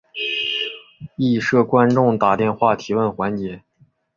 [1.15, 3.61] 亦设观众打电话提问环节。